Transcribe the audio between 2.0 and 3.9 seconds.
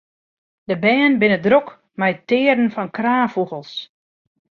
it tearen fan kraanfûgels.